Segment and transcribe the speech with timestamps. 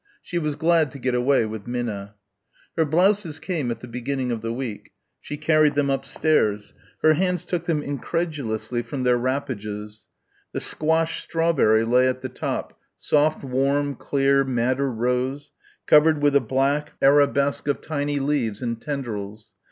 [0.23, 2.15] She was glad to get away with Minna.
[2.75, 4.93] Her blouses came at the beginning of the week.
[5.19, 6.73] She carried them upstairs.
[7.03, 10.07] Her hands took them incredulously from their wrappages.
[10.53, 15.51] The "squashed strawberry" lay at the top, soft warm clear madder rose,
[15.85, 19.53] covered with a black arabesque of tiny leaves and tendrils.